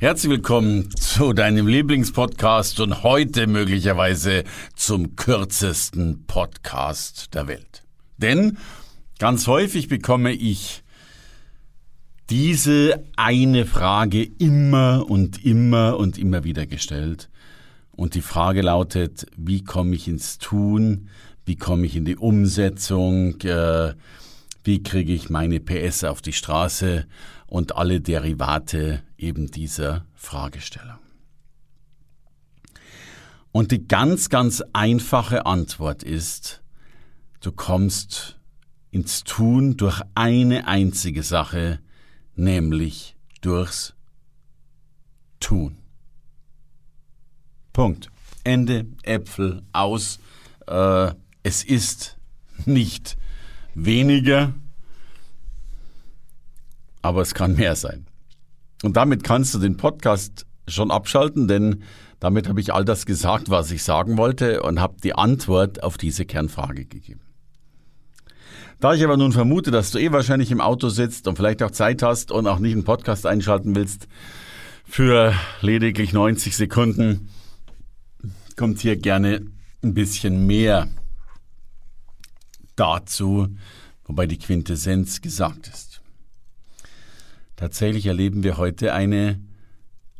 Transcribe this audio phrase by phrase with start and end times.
[0.00, 7.82] Herzlich willkommen zu deinem Lieblingspodcast und heute möglicherweise zum kürzesten Podcast der Welt.
[8.16, 8.56] Denn
[9.18, 10.82] ganz häufig bekomme ich
[12.30, 17.28] diese eine Frage immer und immer und immer wieder gestellt.
[17.92, 21.10] Und die Frage lautet, wie komme ich ins Tun?
[21.44, 23.38] Wie komme ich in die Umsetzung?
[23.42, 23.92] Äh,
[24.64, 27.06] wie kriege ich meine PS auf die Straße?
[27.46, 30.98] Und alle Derivate eben dieser Fragestellung.
[33.52, 36.62] Und die ganz, ganz einfache Antwort ist,
[37.40, 38.38] du kommst
[38.90, 41.80] ins Tun durch eine einzige Sache,
[42.36, 43.94] nämlich durchs
[45.40, 45.78] Tun.
[47.72, 48.10] Punkt.
[48.44, 50.18] Ende, Äpfel, aus.
[50.66, 51.12] Äh,
[51.42, 52.18] es ist
[52.64, 53.16] nicht
[53.74, 54.54] weniger,
[57.02, 58.06] aber es kann mehr sein.
[58.82, 61.82] Und damit kannst du den Podcast schon abschalten, denn
[62.18, 65.98] damit habe ich all das gesagt, was ich sagen wollte und habe die Antwort auf
[65.98, 67.20] diese Kernfrage gegeben.
[68.78, 71.70] Da ich aber nun vermute, dass du eh wahrscheinlich im Auto sitzt und vielleicht auch
[71.70, 74.08] Zeit hast und auch nicht einen Podcast einschalten willst,
[74.84, 77.28] für lediglich 90 Sekunden
[78.56, 79.46] kommt hier gerne
[79.82, 80.88] ein bisschen mehr
[82.76, 83.48] dazu,
[84.04, 85.89] wobei die Quintessenz gesagt ist.
[87.60, 89.38] Tatsächlich erleben wir heute eine,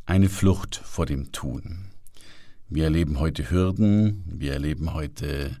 [0.05, 1.87] eine Flucht vor dem Tun.
[2.69, 5.57] Wir erleben heute Hürden, wir erleben heute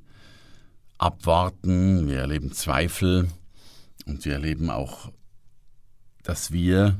[0.99, 3.29] Abwarten, wir erleben Zweifel
[4.05, 5.11] und wir erleben auch,
[6.21, 6.99] dass wir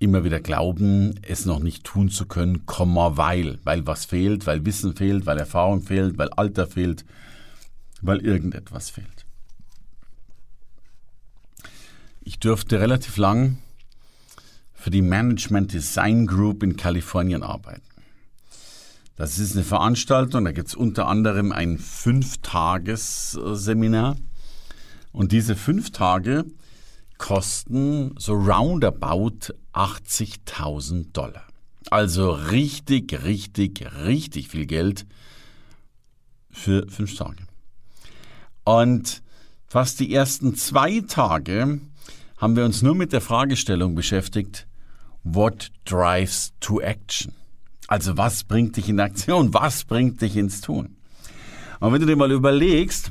[0.00, 4.66] immer wieder glauben, es noch nicht tun zu können, Komma, weil, weil was fehlt, weil
[4.66, 7.04] Wissen fehlt, weil Erfahrung fehlt, weil Alter fehlt,
[8.02, 9.27] weil irgendetwas fehlt.
[12.28, 13.58] Ich durfte relativ lang
[14.74, 17.80] für die Management Design Group in Kalifornien arbeiten.
[19.16, 24.18] Das ist eine Veranstaltung, da gibt es unter anderem ein Fünftagesseminar.
[25.10, 26.44] Und diese fünf Tage
[27.16, 31.46] kosten so roundabout 80.000 Dollar.
[31.88, 35.06] Also richtig, richtig, richtig viel Geld
[36.50, 37.46] für fünf Tage.
[38.64, 39.22] Und
[39.66, 41.80] fast die ersten zwei Tage
[42.38, 44.66] haben wir uns nur mit der Fragestellung beschäftigt,
[45.24, 47.32] what drives to action?
[47.88, 49.52] Also was bringt dich in Aktion?
[49.54, 50.96] Was bringt dich ins Tun?
[51.80, 53.10] Und wenn du dir mal überlegst,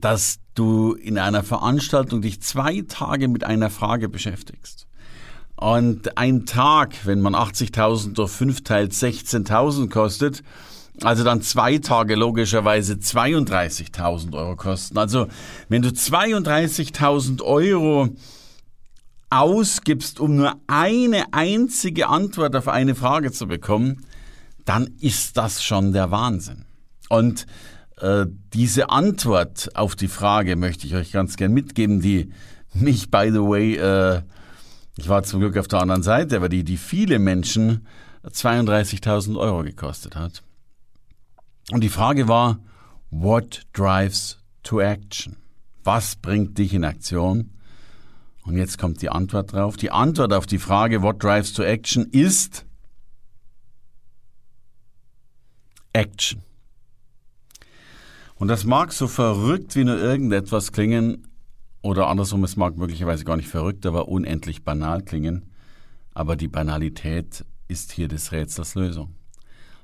[0.00, 4.86] dass du in einer Veranstaltung dich zwei Tage mit einer Frage beschäftigst
[5.56, 10.42] und ein Tag, wenn man 80.000 durch 5 teilt, 16.000 kostet,
[11.02, 14.98] also dann zwei Tage logischerweise 32.000 Euro kosten.
[14.98, 15.28] Also
[15.68, 18.08] wenn du 32.000 Euro
[19.30, 24.04] ausgibst, um nur eine einzige Antwort auf eine Frage zu bekommen,
[24.64, 26.64] dann ist das schon der Wahnsinn.
[27.08, 27.46] Und
[28.00, 32.32] äh, diese Antwort auf die Frage möchte ich euch ganz gern mitgeben, die
[32.74, 34.22] mich, by the way, äh,
[34.96, 37.86] ich war zum Glück auf der anderen Seite, aber die, die viele Menschen
[38.24, 40.42] 32.000 Euro gekostet hat.
[41.70, 42.60] Und die Frage war,
[43.10, 45.36] what drives to action?
[45.84, 47.50] Was bringt dich in Aktion?
[48.42, 49.76] Und jetzt kommt die Antwort drauf.
[49.76, 52.66] Die Antwort auf die Frage, what drives to action, ist
[55.92, 56.42] Action.
[58.36, 61.26] Und das mag so verrückt wie nur irgendetwas klingen,
[61.82, 65.50] oder andersrum, es mag möglicherweise gar nicht verrückt, aber unendlich banal klingen.
[66.12, 69.14] Aber die Banalität ist hier des Rätsels Lösung.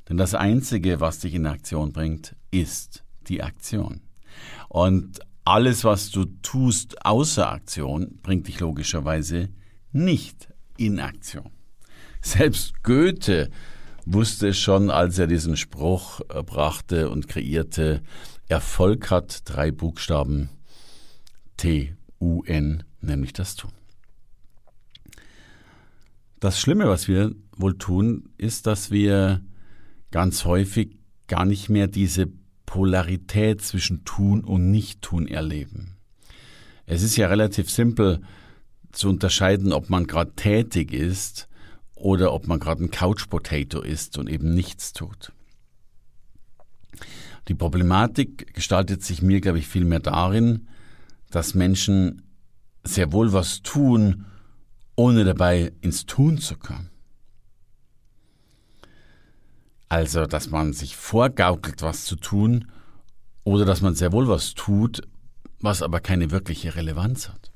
[0.09, 4.03] Denn das Einzige, was dich in Aktion bringt, ist die Aktion.
[4.69, 9.49] Und alles, was du tust außer Aktion, bringt dich logischerweise
[9.93, 11.51] nicht in Aktion.
[12.21, 13.51] Selbst Goethe
[14.05, 18.03] wusste schon, als er diesen Spruch äh, brachte und kreierte,
[18.49, 20.51] Erfolg hat drei Buchstaben
[21.57, 23.73] T-U-N, nämlich das Tun.
[26.39, 29.41] Das Schlimme, was wir wohl tun, ist, dass wir
[30.11, 32.29] ganz häufig gar nicht mehr diese
[32.67, 35.97] Polarität zwischen tun und nicht tun erleben.
[36.85, 38.21] Es ist ja relativ simpel
[38.93, 41.49] zu unterscheiden, ob man gerade tätig ist
[41.95, 45.33] oder ob man gerade ein Couch Potato ist und eben nichts tut.
[47.49, 50.69] Die Problematik gestaltet sich mir, glaube ich, vielmehr darin,
[51.31, 52.23] dass Menschen
[52.83, 54.27] sehr wohl was tun,
[54.97, 56.91] ohne dabei ins Tun zu kommen.
[59.89, 62.67] Also, dass man sich vorgaukelt, was zu tun,
[63.45, 65.03] oder dass man sehr wohl was tut,
[65.61, 67.53] was aber keine wirkliche Relevanz hat.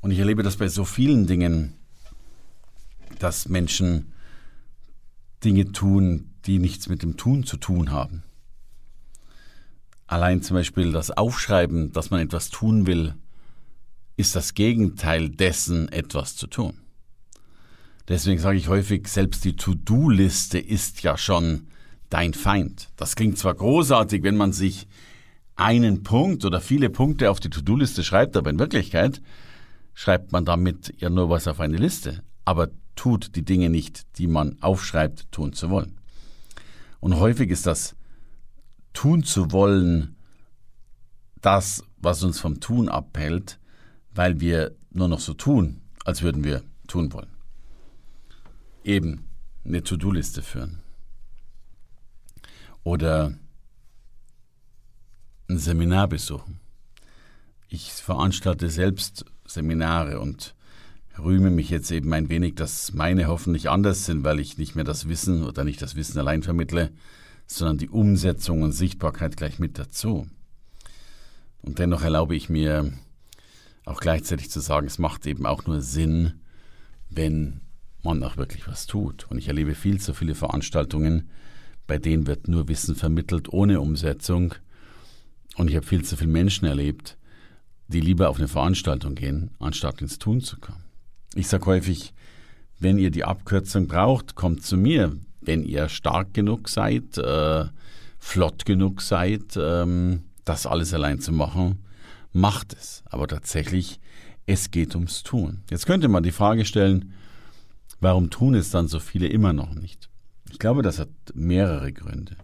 [0.00, 1.74] Und ich erlebe das bei so vielen Dingen,
[3.18, 4.12] dass Menschen
[5.42, 8.22] Dinge tun, die nichts mit dem Tun zu tun haben.
[10.06, 13.16] Allein zum Beispiel das Aufschreiben, dass man etwas tun will,
[14.16, 16.78] ist das Gegenteil dessen, etwas zu tun.
[18.08, 21.66] Deswegen sage ich häufig, selbst die To-Do-Liste ist ja schon
[22.08, 22.88] dein Feind.
[22.96, 24.86] Das klingt zwar großartig, wenn man sich
[25.56, 29.20] einen Punkt oder viele Punkte auf die To-Do-Liste schreibt, aber in Wirklichkeit
[29.94, 34.26] schreibt man damit ja nur was auf eine Liste, aber tut die Dinge nicht, die
[34.26, 35.98] man aufschreibt, tun zu wollen.
[37.00, 37.96] Und häufig ist das
[38.92, 40.16] tun zu wollen
[41.40, 43.58] das, was uns vom Tun abhält,
[44.14, 47.35] weil wir nur noch so tun, als würden wir tun wollen.
[48.86, 49.24] Eben
[49.64, 50.78] eine To-Do-Liste führen.
[52.84, 53.36] Oder
[55.48, 56.60] ein Seminar besuchen.
[57.68, 60.54] Ich veranstalte selbst Seminare und
[61.18, 64.84] rühme mich jetzt eben ein wenig, dass meine hoffentlich anders sind, weil ich nicht mehr
[64.84, 66.92] das Wissen oder nicht das Wissen allein vermittle,
[67.48, 70.28] sondern die Umsetzung und Sichtbarkeit gleich mit dazu.
[71.60, 72.92] Und dennoch erlaube ich mir
[73.84, 76.34] auch gleichzeitig zu sagen, es macht eben auch nur Sinn,
[77.10, 77.62] wenn
[78.06, 79.26] man auch wirklich was tut.
[79.30, 81.28] Und ich erlebe viel zu viele Veranstaltungen,
[81.86, 84.54] bei denen wird nur Wissen vermittelt ohne Umsetzung.
[85.56, 87.16] Und ich habe viel zu viele Menschen erlebt,
[87.88, 90.84] die lieber auf eine Veranstaltung gehen, anstatt ins Tun zu kommen.
[91.34, 92.14] Ich sage häufig,
[92.78, 95.16] wenn ihr die Abkürzung braucht, kommt zu mir.
[95.40, 97.66] Wenn ihr stark genug seid, äh,
[98.18, 101.84] flott genug seid, ähm, das alles allein zu machen,
[102.32, 103.02] macht es.
[103.06, 104.00] Aber tatsächlich,
[104.46, 105.62] es geht ums Tun.
[105.70, 107.12] Jetzt könnte man die Frage stellen,
[108.06, 110.08] warum tun es dann so viele immer noch nicht?
[110.52, 112.36] Ich glaube, das hat mehrere Gründe.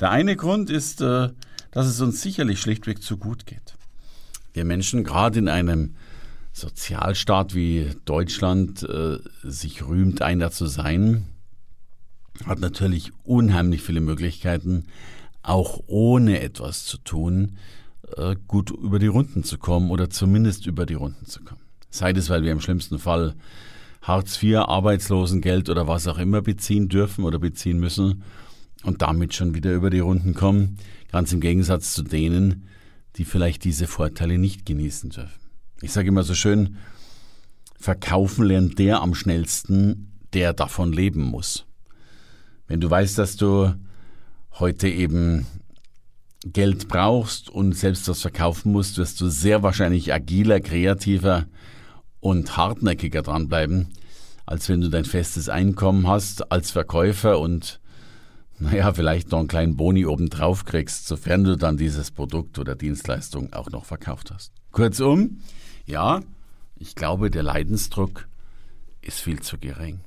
[0.00, 1.28] Der eine Grund ist, äh,
[1.72, 3.74] dass es uns sicherlich schlichtweg zu gut geht.
[4.54, 5.94] Wir Menschen, gerade in einem
[6.54, 11.26] Sozialstaat wie Deutschland äh, sich rühmt, einer zu sein,
[12.46, 14.86] hat natürlich unheimlich viele Möglichkeiten,
[15.42, 17.58] auch ohne etwas zu tun,
[18.16, 21.60] äh, gut über die Runden zu kommen oder zumindest über die Runden zu kommen.
[21.90, 23.34] Sei es, weil wir im schlimmsten Fall
[24.04, 28.22] Hartz IV, Arbeitslosengeld oder was auch immer beziehen dürfen oder beziehen müssen
[28.84, 30.76] und damit schon wieder über die Runden kommen,
[31.10, 32.68] ganz im Gegensatz zu denen,
[33.16, 35.40] die vielleicht diese Vorteile nicht genießen dürfen.
[35.80, 36.76] Ich sage immer so schön,
[37.78, 41.64] verkaufen lernt der am schnellsten, der davon leben muss.
[42.66, 43.74] Wenn du weißt, dass du
[44.58, 45.46] heute eben
[46.44, 51.46] Geld brauchst und selbst was verkaufen musst, wirst du sehr wahrscheinlich agiler, kreativer
[52.24, 53.88] und hartnäckiger dranbleiben,
[54.46, 57.80] als wenn du dein festes Einkommen hast als Verkäufer und
[58.58, 63.52] naja, vielleicht noch einen kleinen Boni obendrauf kriegst, sofern du dann dieses Produkt oder Dienstleistung
[63.52, 64.54] auch noch verkauft hast.
[64.72, 65.40] Kurzum,
[65.84, 66.22] ja,
[66.76, 68.26] ich glaube, der Leidensdruck
[69.02, 70.00] ist viel zu gering.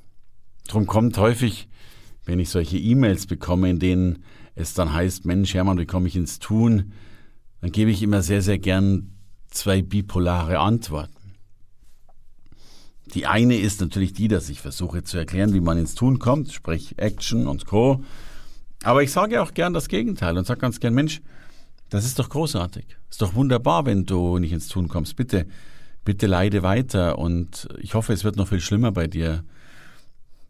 [0.66, 1.68] Drum kommt häufig,
[2.24, 4.24] wenn ich solche E-Mails bekomme, in denen
[4.56, 6.94] es dann heißt, Mensch, Hermann, wie komme ich ins Tun?
[7.60, 9.12] Dann gebe ich immer sehr, sehr gern
[9.50, 11.17] zwei bipolare Antworten.
[13.14, 16.52] Die eine ist natürlich die, dass ich versuche zu erklären, wie man ins Tun kommt,
[16.52, 18.04] sprich Action und Co.
[18.82, 21.20] Aber ich sage auch gern das Gegenteil und sage ganz gern, Mensch,
[21.90, 22.84] das ist doch großartig.
[23.10, 25.16] Ist doch wunderbar, wenn du nicht ins Tun kommst.
[25.16, 25.46] Bitte,
[26.04, 29.42] bitte leide weiter und ich hoffe, es wird noch viel schlimmer bei dir.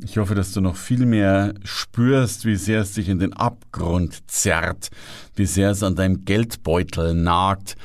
[0.00, 4.30] Ich hoffe, dass du noch viel mehr spürst, wie sehr es dich in den Abgrund
[4.30, 4.90] zerrt,
[5.34, 7.76] wie sehr es an deinem Geldbeutel nagt,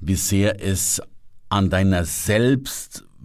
[0.00, 1.02] wie sehr es
[1.48, 2.04] an deiner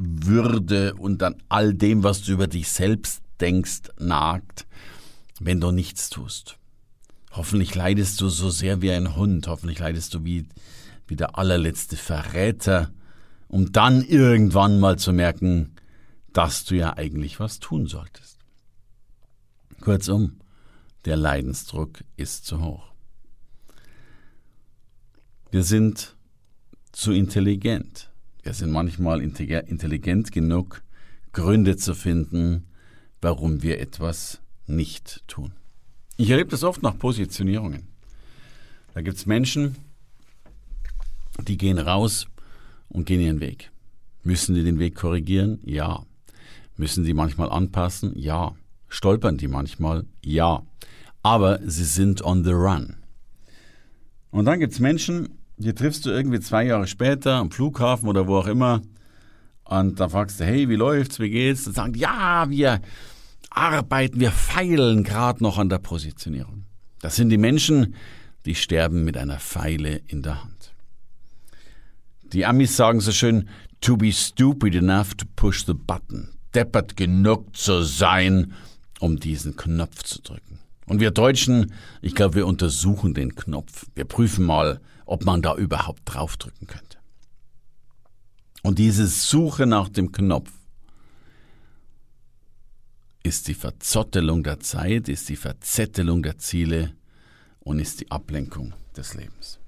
[0.02, 4.68] Selbstwürde und an all dem, was du über dich selbst denkst, nagt,
[5.40, 6.58] wenn du nichts tust.
[7.32, 10.48] Hoffentlich leidest du so sehr wie ein Hund, hoffentlich leidest du wie,
[11.08, 12.92] wie der allerletzte Verräter,
[13.48, 15.76] um dann irgendwann mal zu merken,
[16.34, 18.40] dass du ja eigentlich was tun solltest.
[19.82, 20.40] Kurzum,
[21.06, 22.92] der Leidensdruck ist zu hoch.
[25.52, 26.16] Wir sind
[26.92, 28.11] zu intelligent.
[28.44, 30.82] Wir sind manchmal intelligent genug,
[31.32, 32.66] Gründe zu finden,
[33.22, 35.54] warum wir etwas nicht tun.
[36.18, 37.88] Ich erlebe das oft nach Positionierungen.
[38.94, 39.76] Da gibt es Menschen,
[41.48, 42.28] die gehen raus
[42.90, 43.72] und gehen ihren Weg.
[44.24, 45.60] Müssen die den Weg korrigieren?
[45.64, 46.06] Ja.
[46.78, 48.18] Müssen die manchmal anpassen?
[48.18, 48.56] Ja.
[48.90, 50.06] Stolpern die manchmal?
[50.24, 50.64] Ja.
[51.24, 52.98] Aber sie sind on the run.
[54.32, 58.38] Und dann gibt's Menschen, die triffst du irgendwie zwei Jahre später am Flughafen oder wo
[58.38, 58.82] auch immer.
[59.64, 61.64] Und da fragst du, hey, wie läuft's, wie geht's?
[61.66, 62.82] Dann sagen ja, wir
[63.50, 66.66] arbeiten, wir feilen gerade noch an der Positionierung.
[67.00, 67.96] Das sind die Menschen,
[68.46, 70.74] die sterben mit einer Pfeile in der Hand.
[72.34, 73.50] Die Amis sagen so schön,
[73.82, 76.30] to be stupid enough to push the button.
[76.54, 78.54] Deppert genug zu sein,
[79.00, 80.60] um diesen Knopf zu drücken.
[80.86, 83.86] Und wir Deutschen, ich glaube, wir untersuchen den Knopf.
[83.96, 84.80] Wir prüfen mal,
[85.12, 86.98] ob man da überhaupt draufdrücken könnte.
[88.64, 90.50] Und diese Suche nach dem Knopf
[93.22, 96.96] ist die Verzottelung der Zeit, ist die Verzettelung der Ziele
[97.60, 99.60] und ist die Ablenkung des Lebens.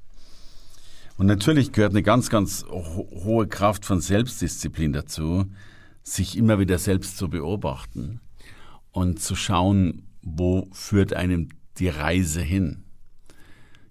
[1.17, 5.51] Und natürlich gehört eine ganz, ganz ho hohe Kraft von Selbstdisziplin dazu,
[6.03, 8.21] sich immer wieder selbst zu beobachten
[8.91, 12.82] und zu schauen, wo führt einem die Reise hin.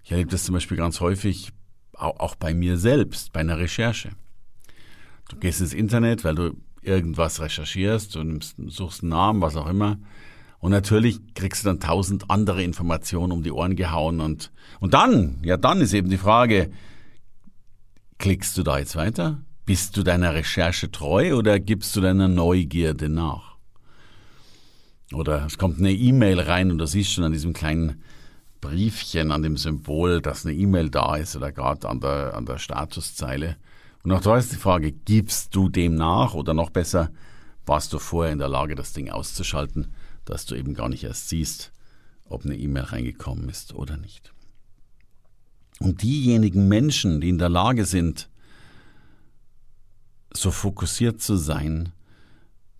[0.03, 1.51] Ich erlebe das zum Beispiel ganz häufig
[1.93, 4.09] auch bei mir selbst, bei einer Recherche.
[5.29, 9.97] Du gehst ins Internet, weil du irgendwas recherchierst und suchst einen Namen, was auch immer.
[10.59, 15.39] Und natürlich kriegst du dann tausend andere Informationen um die Ohren gehauen und, und dann,
[15.43, 16.71] ja dann ist eben die Frage,
[18.17, 19.41] klickst du da jetzt weiter?
[19.65, 23.57] Bist du deiner Recherche treu oder gibst du deiner Neugierde nach?
[25.13, 28.01] Oder es kommt eine E-Mail rein und du siehst schon an diesem kleinen
[28.63, 32.59] Briefchen, an dem Symbol, dass eine E-Mail da ist oder gerade an der, an der
[32.59, 33.57] Statuszeile.
[34.03, 37.11] Und auch da ist die Frage, gibst du dem nach oder noch besser,
[37.65, 39.93] warst du vorher in der Lage, das Ding auszuschalten,
[40.23, 41.73] dass du eben gar nicht erst siehst,
[42.23, 44.33] ob eine E-Mail reingekommen ist oder nicht.
[45.79, 48.29] Und diejenigen Menschen, die in der Lage sind,
[50.31, 51.91] so fokussiert zu sein,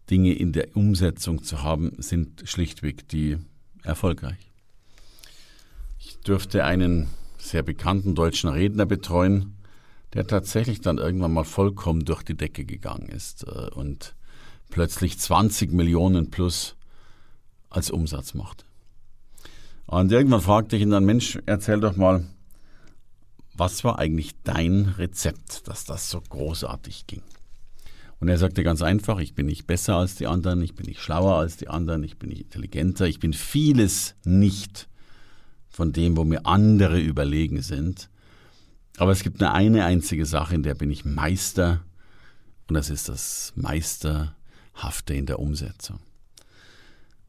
[0.09, 3.37] Dinge in der Umsetzung zu haben, sind schlichtweg die
[3.83, 4.52] erfolgreich.
[6.05, 7.07] Ich dürfte einen
[7.38, 9.55] sehr bekannten deutschen Redner betreuen,
[10.13, 14.13] der tatsächlich dann irgendwann mal vollkommen durch die Decke gegangen ist äh, und
[14.69, 16.75] plötzlich 20 Millionen plus
[17.69, 18.65] als Umsatz machte.
[19.86, 22.25] Und irgendwann fragte ich ihn dann, Mensch, erzähl doch mal,
[23.55, 27.24] was war eigentlich dein Rezept, dass das so großartig ging?
[28.19, 31.01] Und er sagte ganz einfach, ich bin nicht besser als die anderen, ich bin nicht
[31.01, 34.88] schlauer als die anderen, ich bin nicht intelligenter, ich bin vieles nicht
[35.73, 38.09] von dem, wo mir andere überlegen sind.
[38.97, 41.81] Aber es gibt nur eine einzige Sache, in der bin ich Meister,
[42.69, 45.99] und das ist das Meisterhafte in der Umsetzung.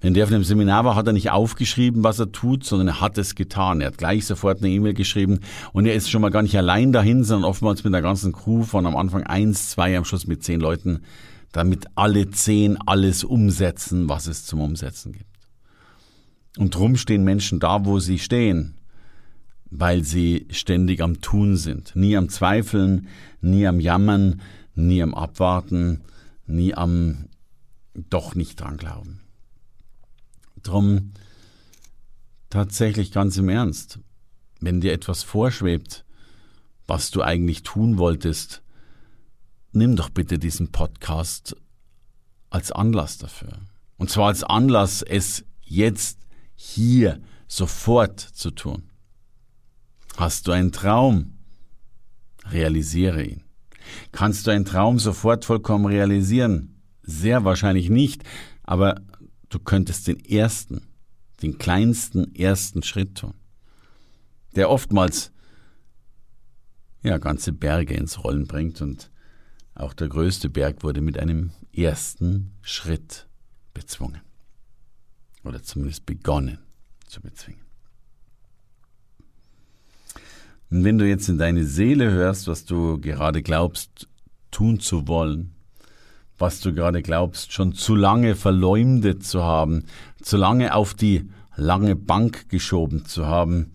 [0.01, 3.01] Wenn der auf dem Seminar war, hat er nicht aufgeschrieben, was er tut, sondern er
[3.01, 3.81] hat es getan.
[3.81, 5.41] Er hat gleich sofort eine E-Mail geschrieben
[5.73, 8.65] und er ist schon mal gar nicht allein dahin, sondern oftmals mit der ganzen Crew
[8.65, 11.01] von am Anfang eins, zwei, am Schluss mit zehn Leuten,
[11.53, 15.34] damit alle zehn alles umsetzen, was es zum Umsetzen gibt.
[16.57, 18.77] Und drum stehen Menschen da, wo sie stehen,
[19.71, 21.97] weil sie ständig am Tun sind.
[21.97, 23.09] Nie am Zweifeln,
[23.41, 24.41] nie am Jammern,
[24.75, 26.03] nie am Abwarten,
[26.47, 27.29] nie am
[27.95, 29.21] doch nicht dran glauben.
[30.63, 31.13] Drum
[32.51, 33.99] tatsächlich ganz im Ernst,
[34.61, 36.05] wenn dir etwas vorschwebt,
[36.87, 38.63] was du eigentlich tun wolltest,
[39.73, 41.57] nimm doch bitte diesen Podcast
[42.51, 43.59] als Anlass dafür.
[43.97, 46.19] Und zwar als Anlass, es jetzt
[46.65, 48.91] hier sofort zu tun.
[50.17, 51.35] Hast du einen Traum?
[52.47, 53.45] Realisiere ihn.
[54.13, 56.81] Kannst du einen Traum sofort vollkommen realisieren?
[57.03, 58.25] Sehr wahrscheinlich nicht,
[58.63, 59.03] aber
[59.51, 60.89] du könntest den ersten,
[61.43, 63.35] den kleinsten ersten Schritt tun,
[64.57, 65.33] der oftmals
[67.03, 69.11] ja ganze Berge ins Rollen bringt und
[69.75, 73.29] auch der größte Berg wurde mit einem ersten Schritt
[73.75, 74.23] bezwungen
[75.45, 76.59] oder zumindest begonnen
[77.07, 77.63] zu bezwingen.
[80.71, 84.09] Und wenn du jetzt in deine Seele hörst, was du gerade glaubst
[84.51, 85.55] tun zu wollen,
[86.39, 89.85] was du gerade glaubst, schon zu lange verleumdet zu haben,
[90.21, 93.73] zu lange auf die lange Bank geschoben zu haben,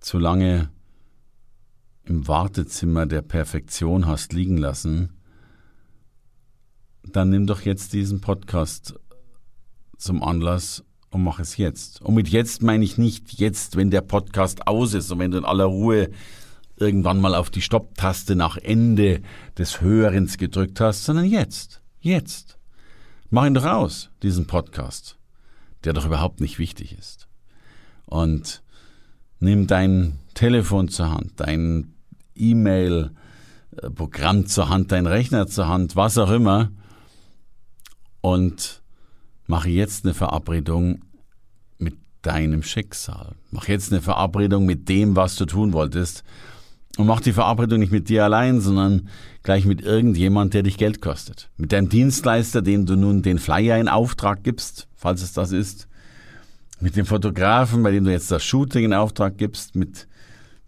[0.00, 0.70] zu lange
[2.04, 5.10] im Wartezimmer der Perfektion hast liegen lassen,
[7.04, 8.98] dann nimm doch jetzt diesen Podcast
[9.96, 12.02] zum Anlass und mach es jetzt.
[12.02, 15.38] Und mit jetzt meine ich nicht jetzt, wenn der Podcast aus ist und wenn du
[15.38, 16.10] in aller Ruhe
[16.76, 19.22] irgendwann mal auf die Stopptaste nach Ende
[19.56, 22.58] des Hörens gedrückt hast, sondern jetzt, jetzt.
[23.30, 25.16] Mach ihn doch aus, diesen Podcast,
[25.84, 27.28] der doch überhaupt nicht wichtig ist.
[28.06, 28.62] Und
[29.38, 31.94] nimm dein Telefon zur Hand, dein
[32.34, 36.70] E-Mail-Programm zur Hand, dein Rechner zur Hand, was auch immer,
[38.20, 38.82] und
[39.46, 41.00] mache jetzt eine Verabredung
[41.78, 43.34] mit deinem Schicksal.
[43.50, 46.24] Mach jetzt eine Verabredung mit dem, was du tun wolltest.
[46.96, 49.08] Und mach die Verabredung nicht mit dir allein, sondern
[49.42, 51.50] gleich mit irgendjemand, der dich Geld kostet.
[51.56, 55.88] Mit deinem Dienstleister, dem du nun den Flyer in Auftrag gibst, falls es das ist.
[56.80, 59.74] Mit dem Fotografen, bei dem du jetzt das Shooting in Auftrag gibst.
[59.74, 60.06] Mit,